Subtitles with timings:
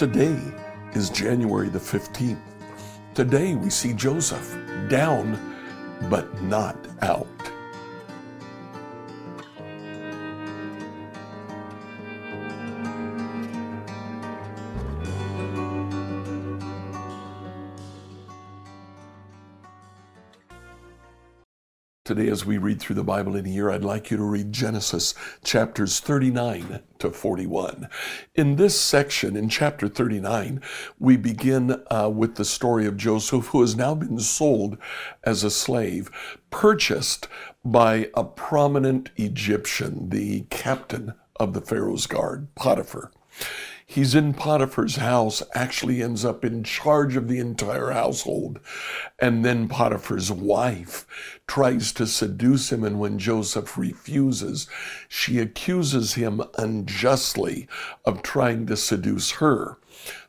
[0.00, 0.40] Today
[0.94, 2.40] is January the 15th.
[3.14, 4.56] Today we see Joseph
[4.88, 5.38] down
[6.08, 7.26] but not out.
[22.30, 25.14] As we read through the Bible in a year, I'd like you to read Genesis
[25.44, 27.88] chapters 39 to 41.
[28.34, 30.62] In this section, in chapter 39,
[30.98, 34.78] we begin uh, with the story of Joseph, who has now been sold
[35.24, 36.10] as a slave,
[36.50, 37.26] purchased
[37.64, 43.10] by a prominent Egyptian, the captain of the Pharaoh's guard, Potiphar.
[43.92, 48.60] He's in Potiphar's house, actually ends up in charge of the entire household.
[49.18, 51.08] And then Potiphar's wife
[51.48, 54.68] tries to seduce him, and when Joseph refuses,
[55.08, 57.66] she accuses him unjustly
[58.04, 59.78] of trying to seduce her.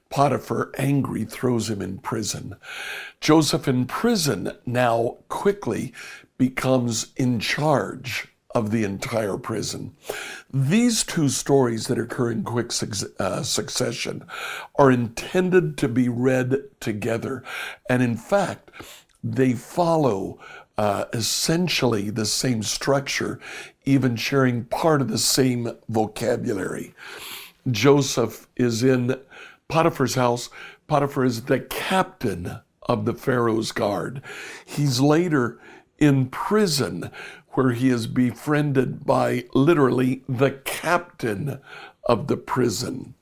[0.09, 2.55] Potiphar, angry, throws him in prison.
[3.19, 5.93] Joseph in prison now quickly
[6.39, 9.95] becomes in charge of the entire prison.
[10.53, 12.71] These two stories that occur in quick
[13.19, 14.25] uh, succession
[14.75, 17.43] are intended to be read together.
[17.89, 18.71] And in fact,
[19.23, 20.39] they follow
[20.77, 23.39] uh, essentially the same structure,
[23.85, 26.93] even sharing part of the same vocabulary.
[27.69, 29.19] Joseph is in
[29.67, 30.49] Potiphar's house.
[30.87, 34.21] Potiphar is the captain of the Pharaoh's guard.
[34.65, 35.59] He's later
[36.01, 37.09] in prison
[37.51, 41.61] where he is befriended by literally the captain
[42.05, 43.13] of the prison.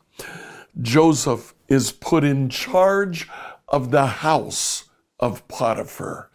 [0.81, 3.27] Joseph is put in charge
[3.67, 4.85] of the house
[5.19, 6.31] of Potiphar.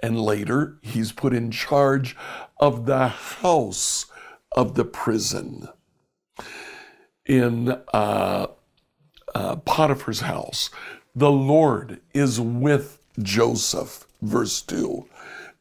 [0.00, 2.16] And later, he's put in charge
[2.58, 4.06] of the house
[4.52, 5.68] of the prison.
[7.26, 8.46] In uh,
[9.34, 10.70] uh, Potiphar's house,
[11.14, 15.08] the Lord is with Joseph, verse 2.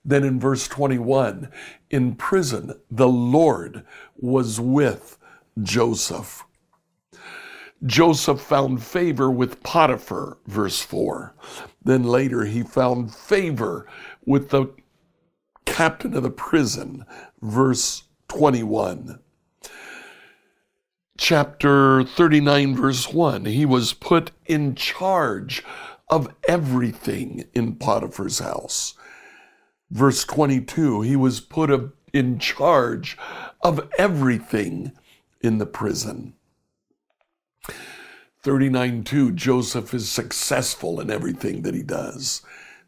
[0.07, 1.51] Then in verse 21,
[1.90, 3.84] in prison, the Lord
[4.16, 5.18] was with
[5.62, 6.45] Joseph.
[7.85, 11.35] Joseph found favor with Potiphar, verse 4.
[11.84, 13.85] Then later he found favor
[14.25, 14.67] with the
[15.66, 17.06] captain of the prison,
[17.41, 19.19] verse 21.
[21.17, 23.44] Chapter 39, verse 1.
[23.46, 25.66] He was put in charge
[26.07, 28.97] of everything in Potiphar's house
[29.90, 33.18] verse 22, he was put in charge
[33.62, 34.92] of everything
[35.42, 36.34] in the prison.
[38.44, 42.42] 39:2 Joseph is successful in everything that he does.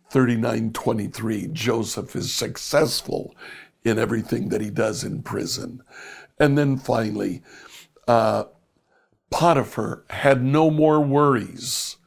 [0.10, 3.36] 39:23 Joseph is successful
[3.84, 5.84] in everything that he does in prison.
[6.40, 7.44] And then finally,
[8.08, 8.46] uh,
[9.30, 11.98] Potiphar had no more worries.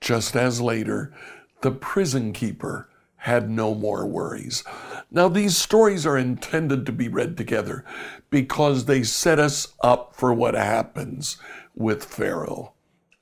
[0.00, 1.14] Just as later,
[1.60, 2.88] the prison keeper
[3.22, 4.64] had no more worries.
[5.08, 7.84] Now, these stories are intended to be read together
[8.30, 11.36] because they set us up for what happens
[11.72, 12.72] with Pharaoh.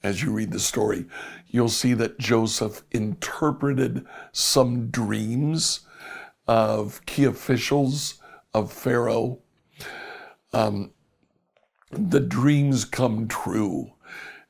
[0.03, 1.05] As you read the story,
[1.49, 5.81] you'll see that Joseph interpreted some dreams
[6.49, 8.23] of key officials
[8.55, 9.41] of Pharaoh.
[10.55, 10.93] Um,
[11.91, 13.93] the dreams come true.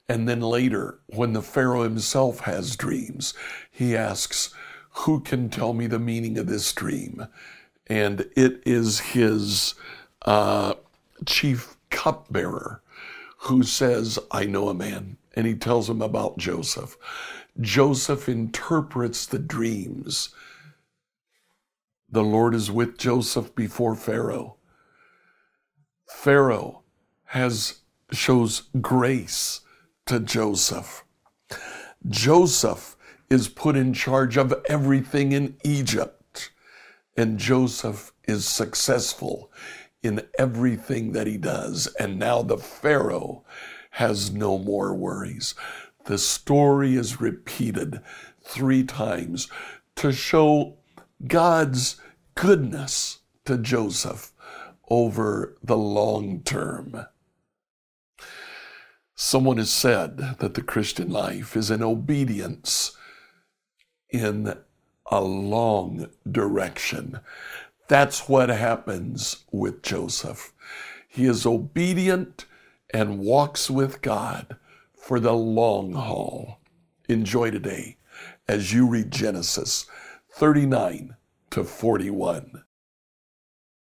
[0.08, 3.34] And then later, when the Pharaoh himself has dreams,
[3.68, 4.54] he asks,
[4.90, 7.26] who can tell me the meaning of this dream?
[7.86, 9.74] And it is his
[10.26, 10.74] uh,
[11.26, 12.82] chief cupbearer
[13.38, 15.16] who says, I know a man.
[15.34, 16.96] And he tells him about Joseph.
[17.60, 20.30] Joseph interprets the dreams.
[22.10, 24.56] The Lord is with Joseph before Pharaoh.
[26.08, 26.82] Pharaoh
[27.26, 27.80] has
[28.12, 29.60] shows grace
[30.06, 31.04] to Joseph.
[32.08, 32.96] Joseph
[33.30, 36.50] is put in charge of everything in Egypt.
[37.16, 39.52] And Joseph is successful
[40.02, 41.86] in everything that he does.
[41.98, 43.44] And now the Pharaoh
[43.92, 45.54] has no more worries.
[46.06, 48.00] The story is repeated
[48.42, 49.48] three times
[49.96, 50.78] to show
[51.26, 52.00] God's
[52.34, 54.32] goodness to Joseph
[54.88, 57.06] over the long term.
[59.14, 62.96] Someone has said that the Christian life is an obedience
[64.12, 64.54] in
[65.10, 67.20] a long direction.
[67.88, 70.52] That's what happens with Joseph.
[71.08, 72.46] He is obedient
[72.94, 74.56] and walks with God
[74.94, 76.60] for the long haul.
[77.08, 77.96] Enjoy today
[78.46, 79.86] as you read Genesis
[80.32, 81.16] 39
[81.50, 82.62] to 41.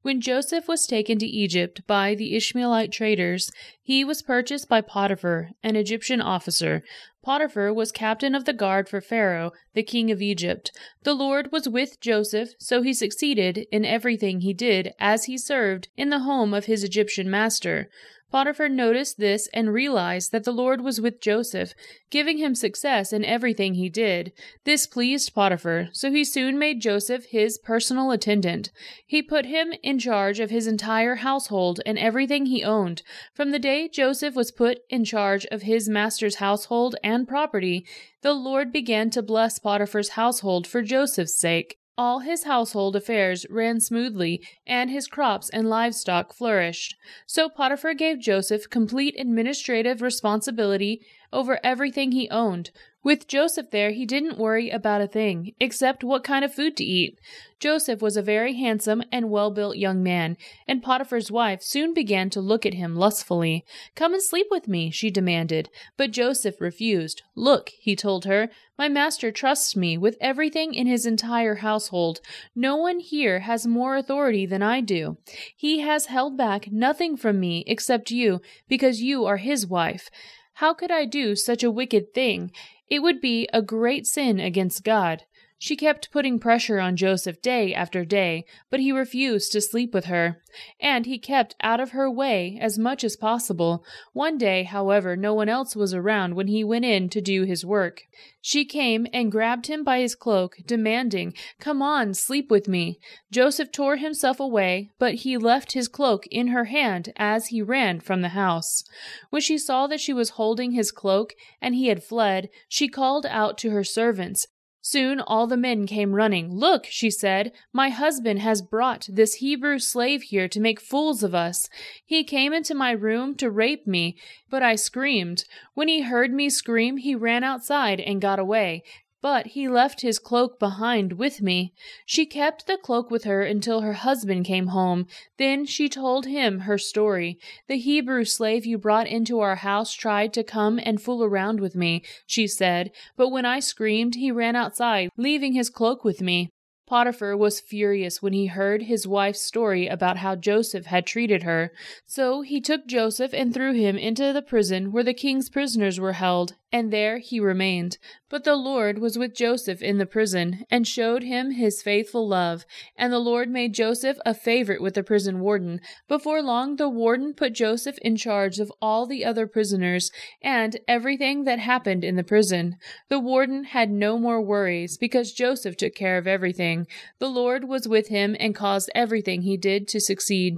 [0.01, 5.51] When Joseph was taken to Egypt by the Ishmaelite traders, he was purchased by Potiphar,
[5.61, 6.83] an Egyptian officer.
[7.29, 10.71] Potiphar was captain of the guard for Pharaoh, the king of Egypt.
[11.03, 15.89] The Lord was with Joseph, so he succeeded in everything he did as he served
[15.95, 17.87] in the home of his Egyptian master.
[18.31, 21.73] Potiphar noticed this and realized that the Lord was with Joseph,
[22.11, 24.31] giving him success in everything he did.
[24.65, 28.69] This pleased Potiphar, so he soon made Joseph his personal attendant.
[29.05, 33.01] He put him in charge of his entire household and everything he owned.
[33.33, 37.85] From the day Joseph was put in charge of his master's household and property,
[38.21, 41.77] the Lord began to bless Potiphar's household for Joseph's sake.
[41.97, 46.95] All his household affairs ran smoothly, and his crops and livestock flourished.
[47.27, 52.71] So Potiphar gave Joseph complete administrative responsibility over everything he owned.
[53.01, 56.83] With Joseph there, he didn't worry about a thing, except what kind of food to
[56.83, 57.17] eat.
[57.57, 60.35] Joseph was a very handsome and well built young man,
[60.67, 63.63] and Potiphar's wife soon began to look at him lustfully.
[63.95, 67.21] Come and sleep with me, she demanded, but Joseph refused.
[67.35, 72.19] Look, he told her, my master trusts me with everything in his entire household.
[72.53, 75.17] No one here has more authority than I do.
[75.55, 80.09] He has held back nothing from me except you, because you are his wife.
[80.55, 82.51] How could I do such a wicked thing?
[82.89, 85.25] It would be a great sin against God.
[85.61, 90.05] She kept putting pressure on Joseph day after day, but he refused to sleep with
[90.05, 90.41] her,
[90.79, 93.83] and he kept out of her way as much as possible.
[94.13, 97.65] One day, however, no one else was around when he went in to do his
[97.65, 98.03] work.
[98.39, 102.97] She came and grabbed him by his cloak, demanding, Come on, sleep with me.
[103.29, 107.99] Joseph tore himself away, but he left his cloak in her hand as he ran
[107.99, 108.85] from the house.
[109.29, 113.25] When she saw that she was holding his cloak and he had fled, she called
[113.25, 114.47] out to her servants,
[114.81, 116.53] Soon all the men came running.
[116.53, 121.35] Look, she said, my husband has brought this Hebrew slave here to make fools of
[121.35, 121.69] us.
[122.05, 124.17] He came into my room to rape me,
[124.49, 125.43] but I screamed.
[125.73, 128.83] When he heard me scream, he ran outside and got away
[129.21, 131.73] but he left his cloak behind with me.
[132.05, 135.07] She kept the cloak with her until her husband came home.
[135.37, 137.39] Then she told him her story.
[137.67, 141.75] The Hebrew slave you brought into our house tried to come and fool around with
[141.75, 146.49] me, she said, but when I screamed, he ran outside, leaving his cloak with me.
[146.89, 151.71] Potiphar was furious when he heard his wife's story about how Joseph had treated her.
[152.07, 156.13] So he took Joseph and threw him into the prison where the king's prisoners were
[156.13, 157.97] held, and there he remained.
[158.29, 162.65] But the Lord was with Joseph in the prison, and showed him his faithful love.
[162.95, 165.81] And the Lord made Joseph a favorite with the prison warden.
[166.07, 170.11] Before long, the warden put Joseph in charge of all the other prisoners
[170.41, 172.77] and everything that happened in the prison.
[173.09, 176.85] The warden had no more worries because Joseph took care of everything.
[177.19, 180.57] The Lord was with him and caused everything he did to succeed.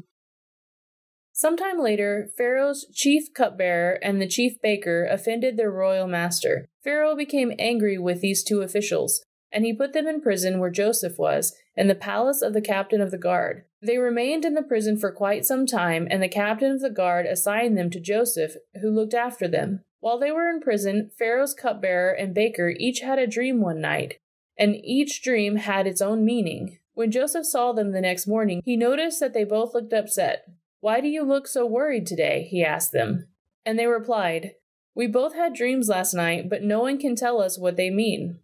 [1.42, 6.68] Sometime later, Pharaoh's chief cupbearer and the chief baker offended their royal master.
[6.84, 11.18] Pharaoh became angry with these two officials, and he put them in prison where Joseph
[11.18, 13.64] was, in the palace of the captain of the guard.
[13.82, 17.26] They remained in the prison for quite some time, and the captain of the guard
[17.26, 19.82] assigned them to Joseph, who looked after them.
[20.00, 24.20] While they were in prison, Pharaoh's cupbearer and baker each had a dream one night,
[24.60, 26.78] and each dream had its own meaning.
[26.94, 30.44] When Joseph saw them the next morning, he noticed that they both looked upset.
[30.81, 32.48] Why do you look so worried today?
[32.50, 33.27] he asked them.
[33.65, 34.53] And they replied,
[34.96, 38.39] We both had dreams last night, but no one can tell us what they mean.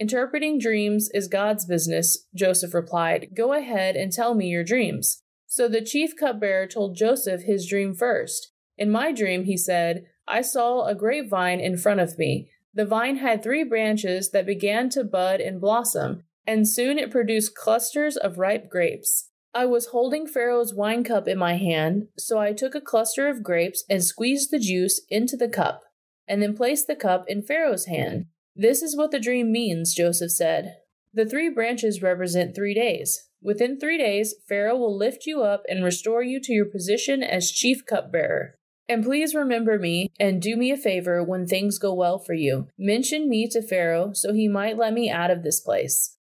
[0.00, 3.28] Interpreting dreams is God's business, Joseph replied.
[3.36, 5.22] Go ahead and tell me your dreams.
[5.46, 8.52] So the chief cupbearer told Joseph his dream first.
[8.78, 12.48] In my dream, he said, I saw a grapevine in front of me.
[12.72, 17.54] The vine had three branches that began to bud and blossom, and soon it produced
[17.54, 19.28] clusters of ripe grapes.
[19.54, 23.42] I was holding Pharaoh's wine cup in my hand, so I took a cluster of
[23.42, 25.82] grapes and squeezed the juice into the cup,
[26.26, 28.26] and then placed the cup in Pharaoh's hand.
[28.56, 30.76] This is what the dream means, Joseph said.
[31.12, 33.28] The three branches represent three days.
[33.42, 37.50] Within three days, Pharaoh will lift you up and restore you to your position as
[37.50, 38.54] chief cupbearer.
[38.88, 42.68] And please remember me and do me a favor when things go well for you.
[42.78, 46.16] Mention me to Pharaoh so he might let me out of this place.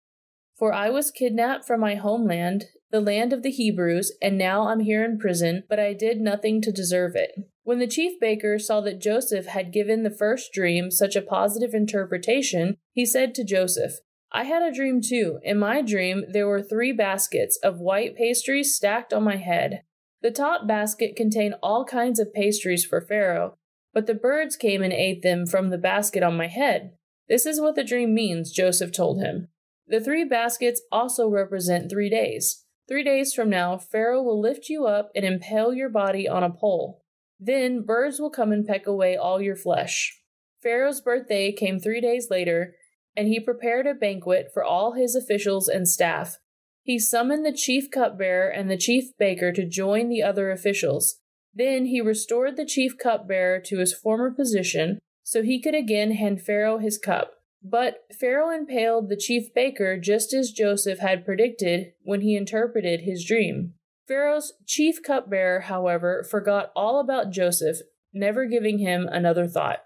[0.57, 4.81] For I was kidnapped from my homeland the land of the Hebrews, and now I'm
[4.81, 7.31] here in prison, but I did nothing to deserve it.
[7.63, 11.73] When the chief baker saw that Joseph had given the first dream such a positive
[11.73, 13.93] interpretation, he said to Joseph,
[14.33, 15.39] I had a dream too.
[15.43, 19.83] In my dream, there were three baskets of white pastries stacked on my head.
[20.21, 23.57] The top basket contained all kinds of pastries for Pharaoh,
[23.93, 26.91] but the birds came and ate them from the basket on my head.
[27.27, 29.47] This is what the dream means, Joseph told him.
[29.87, 32.65] The three baskets also represent three days.
[32.91, 36.49] Three days from now, Pharaoh will lift you up and impale your body on a
[36.49, 37.01] pole.
[37.39, 40.19] Then birds will come and peck away all your flesh.
[40.61, 42.75] Pharaoh's birthday came three days later,
[43.15, 46.39] and he prepared a banquet for all his officials and staff.
[46.83, 51.15] He summoned the chief cupbearer and the chief baker to join the other officials.
[51.53, 56.41] Then he restored the chief cupbearer to his former position, so he could again hand
[56.41, 57.35] Pharaoh his cup.
[57.63, 63.23] But Pharaoh impaled the chief baker just as Joseph had predicted when he interpreted his
[63.23, 63.73] dream.
[64.07, 67.77] Pharaoh's chief cupbearer, however, forgot all about Joseph,
[68.13, 69.83] never giving him another thought.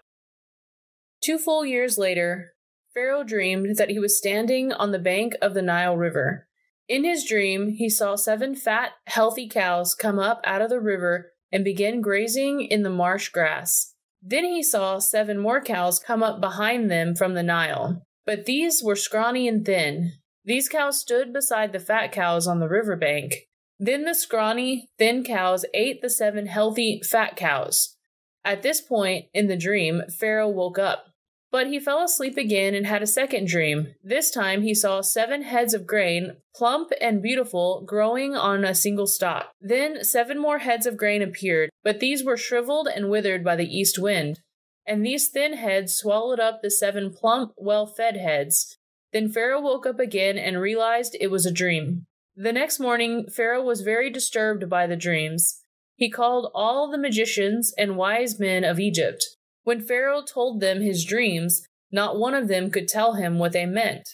[1.22, 2.54] Two full years later,
[2.94, 6.48] Pharaoh dreamed that he was standing on the bank of the Nile River.
[6.88, 11.32] In his dream, he saw seven fat, healthy cows come up out of the river
[11.52, 13.94] and begin grazing in the marsh grass.
[14.22, 18.82] Then he saw seven more cows come up behind them from the Nile, but these
[18.82, 20.12] were scrawny and thin.
[20.44, 23.48] These cows stood beside the fat cows on the river bank.
[23.78, 27.96] Then the scrawny, thin cows ate the seven healthy, fat cows.
[28.44, 31.08] At this point in the dream, Pharaoh woke up.
[31.56, 33.94] But he fell asleep again and had a second dream.
[34.04, 39.06] This time he saw seven heads of grain, plump and beautiful, growing on a single
[39.06, 39.52] stalk.
[39.58, 43.64] Then seven more heads of grain appeared, but these were shriveled and withered by the
[43.64, 44.40] east wind.
[44.86, 48.76] And these thin heads swallowed up the seven plump, well fed heads.
[49.14, 52.04] Then Pharaoh woke up again and realized it was a dream.
[52.36, 55.62] The next morning, Pharaoh was very disturbed by the dreams.
[55.94, 59.24] He called all the magicians and wise men of Egypt.
[59.66, 63.66] When Pharaoh told them his dreams, not one of them could tell him what they
[63.66, 64.08] meant.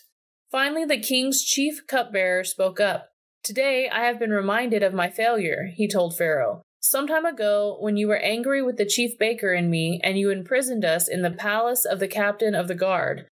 [0.50, 3.10] Finally, the king's chief cupbearer spoke up.
[3.44, 6.62] Today I have been reminded of my failure, he told Pharaoh.
[6.80, 10.30] Some time ago, when you were angry with the chief baker and me, and you
[10.30, 13.26] imprisoned us in the palace of the captain of the guard,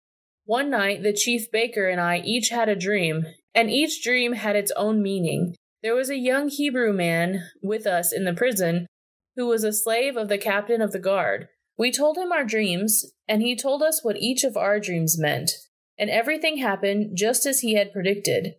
[0.45, 4.55] one night the chief baker and I each had a dream, and each dream had
[4.55, 5.53] its own meaning.
[5.83, 8.87] There was a young Hebrew man with us in the prison
[9.35, 11.49] who was a slave of the captain of the guard.
[11.77, 15.51] We told him our dreams, and he told us what each of our dreams meant,
[15.97, 18.55] and everything happened just as he had predicted.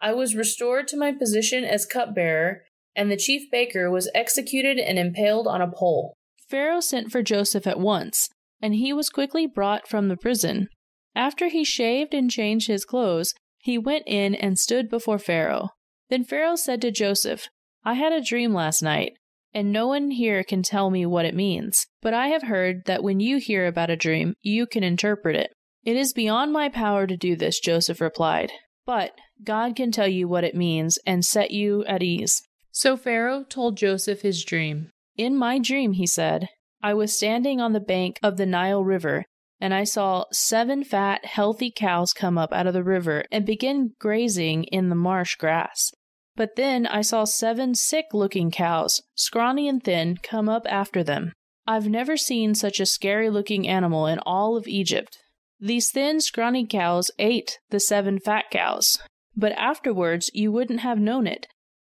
[0.00, 2.62] I was restored to my position as cupbearer,
[2.94, 6.14] and the chief baker was executed and impaled on a pole.
[6.48, 8.28] Pharaoh sent for Joseph at once,
[8.60, 10.68] and he was quickly brought from the prison.
[11.14, 15.70] After he shaved and changed his clothes, he went in and stood before Pharaoh.
[16.10, 17.48] Then Pharaoh said to Joseph,
[17.84, 19.17] I had a dream last night
[19.54, 21.86] and no one here can tell me what it means.
[22.02, 25.50] But I have heard that when you hear about a dream, you can interpret it.
[25.84, 28.52] It is beyond my power to do this, Joseph replied.
[28.84, 29.12] But
[29.42, 32.42] God can tell you what it means and set you at ease.
[32.70, 34.90] So Pharaoh told Joseph his dream.
[35.16, 36.48] In my dream, he said,
[36.82, 39.24] I was standing on the bank of the Nile River,
[39.60, 43.94] and I saw seven fat, healthy cows come up out of the river and begin
[43.98, 45.90] grazing in the marsh grass.
[46.38, 51.32] But then I saw seven sick looking cows, scrawny and thin, come up after them.
[51.66, 55.18] I've never seen such a scary looking animal in all of Egypt.
[55.58, 59.00] These thin, scrawny cows ate the seven fat cows,
[59.36, 61.48] but afterwards you wouldn't have known it,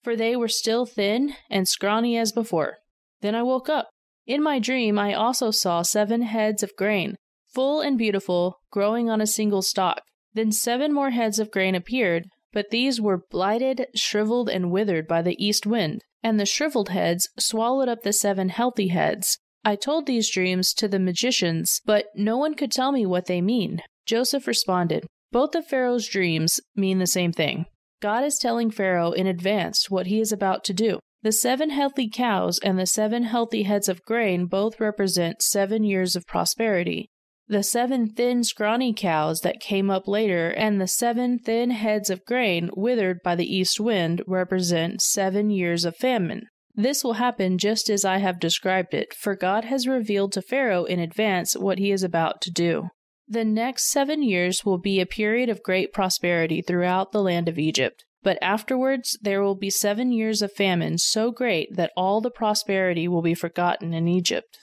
[0.02, 2.78] for they were still thin and scrawny as before.
[3.20, 3.90] Then I woke up.
[4.26, 7.14] In my dream, I also saw seven heads of grain,
[7.54, 10.00] full and beautiful, growing on a single stalk.
[10.34, 15.22] Then seven more heads of grain appeared, but these were blighted, shriveled, and withered by
[15.22, 19.38] the east wind, and the shriveled heads swallowed up the seven healthy heads.
[19.64, 23.40] I told these dreams to the magicians, but no one could tell me what they
[23.40, 23.80] mean.
[24.06, 27.66] Joseph responded, Both of Pharaoh's dreams mean the same thing.
[28.00, 30.98] God is telling Pharaoh in advance what he is about to do.
[31.22, 36.16] The seven healthy cows and the seven healthy heads of grain both represent seven years
[36.16, 37.08] of prosperity,
[37.48, 42.24] the seven thin, scrawny cows that came up later, and the seven thin heads of
[42.24, 46.46] grain withered by the east wind represent seven years of famine.
[46.74, 50.84] This will happen just as I have described it, for God has revealed to Pharaoh
[50.84, 52.88] in advance what he is about to do.
[53.28, 57.58] The next seven years will be a period of great prosperity throughout the land of
[57.58, 58.04] Egypt.
[58.22, 63.08] But afterwards there will be seven years of famine so great that all the prosperity
[63.08, 64.61] will be forgotten in Egypt.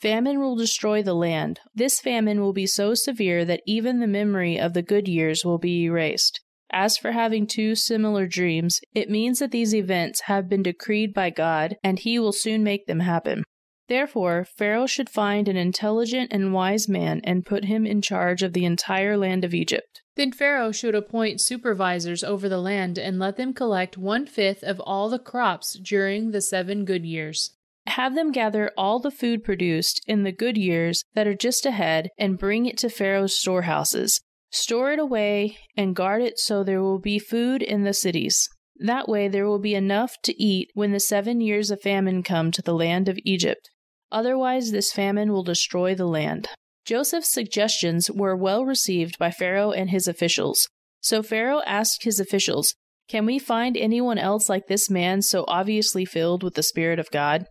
[0.00, 1.58] Famine will destroy the land.
[1.74, 5.58] This famine will be so severe that even the memory of the good years will
[5.58, 6.40] be erased.
[6.70, 11.30] As for having two similar dreams, it means that these events have been decreed by
[11.30, 13.42] God, and He will soon make them happen.
[13.88, 18.52] Therefore, Pharaoh should find an intelligent and wise man and put him in charge of
[18.52, 20.02] the entire land of Egypt.
[20.14, 24.78] Then Pharaoh should appoint supervisors over the land and let them collect one fifth of
[24.80, 27.56] all the crops during the seven good years.
[27.88, 32.10] Have them gather all the food produced in the good years that are just ahead
[32.18, 34.20] and bring it to Pharaoh's storehouses.
[34.50, 38.46] Store it away and guard it so there will be food in the cities.
[38.76, 42.50] That way there will be enough to eat when the seven years of famine come
[42.52, 43.70] to the land of Egypt.
[44.12, 46.46] Otherwise, this famine will destroy the land.
[46.84, 50.68] Joseph's suggestions were well received by Pharaoh and his officials.
[51.00, 52.74] So Pharaoh asked his officials,
[53.08, 57.10] Can we find anyone else like this man so obviously filled with the Spirit of
[57.10, 57.46] God?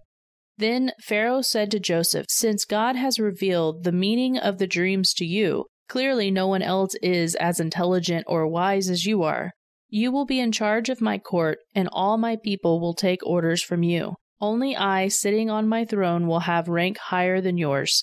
[0.57, 5.25] Then Pharaoh said to Joseph, Since God has revealed the meaning of the dreams to
[5.25, 9.51] you, clearly no one else is as intelligent or wise as you are.
[9.89, 13.61] You will be in charge of my court, and all my people will take orders
[13.61, 14.15] from you.
[14.41, 18.01] Only I, sitting on my throne, will have rank higher than yours.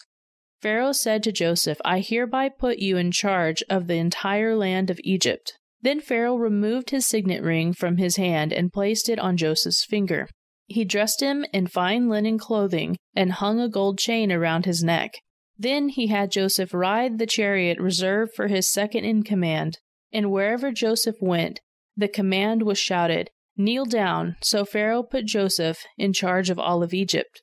[0.62, 5.00] Pharaoh said to Joseph, I hereby put you in charge of the entire land of
[5.04, 5.52] Egypt.
[5.82, 10.28] Then Pharaoh removed his signet ring from his hand and placed it on Joseph's finger.
[10.66, 15.12] He dressed him in fine linen clothing and hung a gold chain around his neck.
[15.58, 19.78] Then he had Joseph ride the chariot reserved for his second in command,
[20.12, 21.60] and wherever Joseph went,
[21.96, 24.36] the command was shouted, Kneel down.
[24.42, 27.42] So Pharaoh put Joseph in charge of all of Egypt.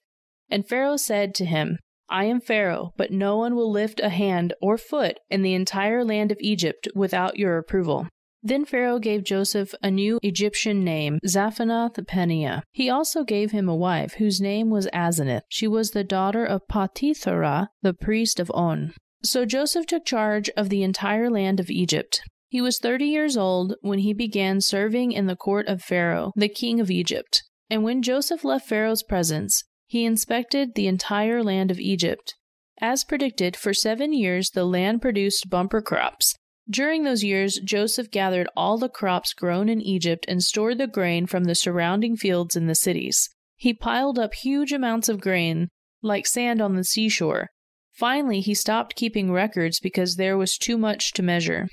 [0.50, 1.78] And Pharaoh said to him,
[2.10, 6.04] I am Pharaoh, but no one will lift a hand or foot in the entire
[6.04, 8.10] land of Egypt without your approval.
[8.44, 12.64] Then Pharaoh gave Joseph a new Egyptian name, Zaphenath Paneah.
[12.72, 15.44] He also gave him a wife, whose name was Asenath.
[15.48, 18.94] She was the daughter of Potiphera, the priest of On.
[19.24, 22.22] So Joseph took charge of the entire land of Egypt.
[22.50, 26.50] He was thirty years old when he began serving in the court of Pharaoh, the
[26.50, 27.44] king of Egypt.
[27.70, 32.34] And when Joseph left Pharaoh's presence, he inspected the entire land of Egypt.
[32.82, 36.36] As predicted, for seven years the land produced bumper crops.
[36.70, 41.26] During those years, Joseph gathered all the crops grown in Egypt and stored the grain
[41.26, 43.30] from the surrounding fields in the cities.
[43.56, 45.70] He piled up huge amounts of grain,
[46.02, 47.50] like sand on the seashore,
[47.94, 51.68] Finally, he stopped keeping records because there was too much to measure.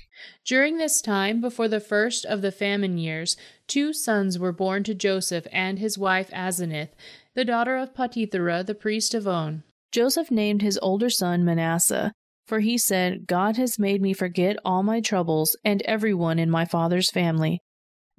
[0.45, 4.93] During this time, before the first of the famine years, two sons were born to
[4.93, 6.89] Joseph and his wife Asenath,
[7.35, 9.63] the daughter of Potiphera, the priest of On.
[9.91, 12.11] Joseph named his older son Manasseh,
[12.49, 16.65] for he said, God has made me forget all my troubles and everyone in my
[16.65, 17.61] father's family.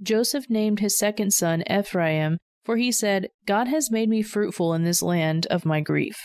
[0.00, 4.84] Joseph named his second son Ephraim, for he said, God has made me fruitful in
[4.84, 6.16] this land of my grief.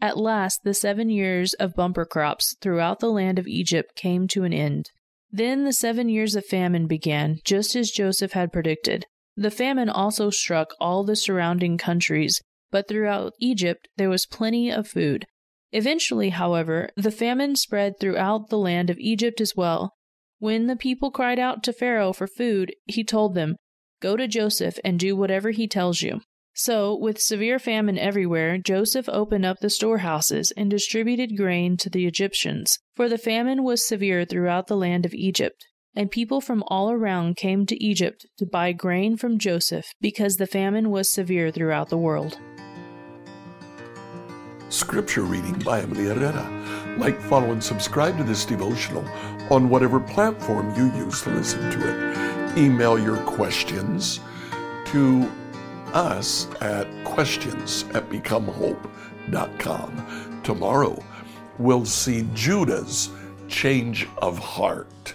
[0.00, 4.42] At last, the seven years of bumper crops throughout the land of Egypt came to
[4.42, 4.90] an end.
[5.30, 9.06] Then the seven years of famine began, just as Joseph had predicted.
[9.36, 14.88] The famine also struck all the surrounding countries, but throughout Egypt there was plenty of
[14.88, 15.26] food.
[15.72, 19.94] Eventually, however, the famine spread throughout the land of Egypt as well.
[20.38, 23.56] When the people cried out to Pharaoh for food, he told them,
[24.00, 26.20] Go to Joseph and do whatever he tells you.
[26.54, 32.06] So, with severe famine everywhere, Joseph opened up the storehouses and distributed grain to the
[32.06, 35.66] Egyptians, for the famine was severe throughout the land of Egypt.
[35.94, 40.46] And people from all around came to Egypt to buy grain from Joseph because the
[40.46, 42.38] famine was severe throughout the world.
[44.68, 46.96] Scripture reading by Emily Herrera.
[46.98, 49.04] Like, follow, and subscribe to this devotional
[49.50, 52.58] on whatever platform you use to listen to it.
[52.58, 54.18] Email your questions
[54.86, 55.30] to
[55.92, 60.40] us at questions at becomehope.com.
[60.42, 61.00] Tomorrow,
[61.58, 63.10] we'll see Judah's
[63.48, 65.14] change of heart.